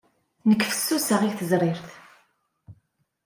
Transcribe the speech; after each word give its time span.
Nekk 0.49 0.61
fessuseɣ 0.71 1.21
i 1.23 1.31
tezrirt. 1.37 1.89